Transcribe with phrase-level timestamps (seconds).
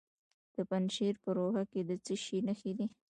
[0.55, 2.87] د پنجشیر په روخه کې د څه شي نښې دي؟